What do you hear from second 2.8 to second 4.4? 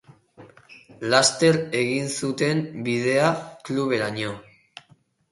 bidea cluberaino.